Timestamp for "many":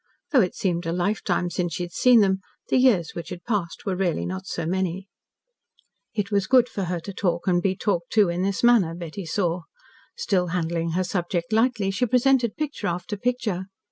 4.65-5.05